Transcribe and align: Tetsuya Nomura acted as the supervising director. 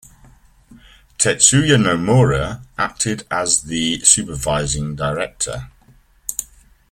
Tetsuya 1.19 1.77
Nomura 1.79 2.63
acted 2.75 3.21
as 3.29 3.61
the 3.61 3.99
supervising 4.03 4.95
director. 4.95 5.69